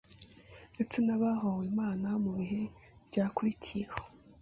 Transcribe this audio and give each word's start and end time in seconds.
ndetse 0.73 0.97
n’abahowe 1.05 1.63
Imana 1.71 2.07
mu 2.23 2.31
bihe 2.37 2.61
byakurikiyeho 3.07 3.99